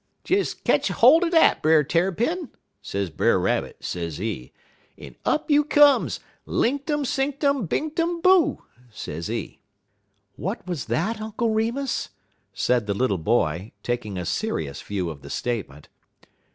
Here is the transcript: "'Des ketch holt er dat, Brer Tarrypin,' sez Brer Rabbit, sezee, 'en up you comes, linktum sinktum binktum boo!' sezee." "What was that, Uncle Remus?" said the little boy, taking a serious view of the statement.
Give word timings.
"'Des 0.23 0.55
ketch 0.63 0.87
holt 0.87 1.23
er 1.23 1.29
dat, 1.29 1.61
Brer 1.61 1.83
Tarrypin,' 1.83 2.49
sez 2.81 3.11
Brer 3.11 3.37
Rabbit, 3.37 3.77
sezee, 3.81 4.51
'en 4.97 5.15
up 5.25 5.51
you 5.51 5.63
comes, 5.63 6.19
linktum 6.47 7.05
sinktum 7.05 7.67
binktum 7.69 8.19
boo!' 8.23 8.63
sezee." 8.91 9.59
"What 10.37 10.65
was 10.65 10.85
that, 10.85 11.21
Uncle 11.21 11.51
Remus?" 11.51 12.09
said 12.51 12.87
the 12.87 12.95
little 12.95 13.19
boy, 13.19 13.73
taking 13.83 14.17
a 14.17 14.25
serious 14.25 14.81
view 14.81 15.07
of 15.11 15.21
the 15.21 15.29
statement. 15.29 15.87